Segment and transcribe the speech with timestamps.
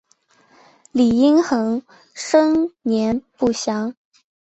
[0.91, 1.83] 李殷衡
[2.15, 3.93] 生年不详。